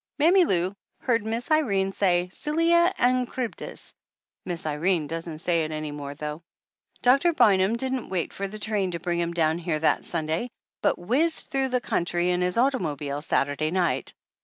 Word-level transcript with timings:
Mammy 0.17 0.45
Lou 0.45 0.71
heard 1.01 1.23
Miss 1.23 1.51
Irene 1.51 1.91
say 1.91 2.27
"Scylla 2.29 2.91
and 2.97 3.29
Chrybdis;'* 3.31 3.93
Miss 4.45 4.65
Irene 4.65 5.05
doesn't 5.05 5.37
say 5.37 5.63
it 5.63 5.69
any 5.71 5.91
more 5.91 6.15
though. 6.15 6.41
Doctor 7.03 7.33
Bynum 7.33 7.75
didn't 7.75 8.09
wait 8.09 8.33
for 8.33 8.47
the 8.47 8.57
train 8.57 8.89
to 8.89 8.99
bring 8.99 9.19
him 9.19 9.31
down 9.35 9.59
here 9.59 9.77
that 9.77 10.03
Sunday, 10.03 10.49
but 10.81 10.97
whizzed 10.97 11.49
through 11.51 11.69
the 11.69 11.81
country 11.81 12.31
in 12.31 12.41
his 12.41 12.57
automo 12.57 12.97
bile 12.97 13.21
Saturday 13.21 13.69
night. 13.69 14.15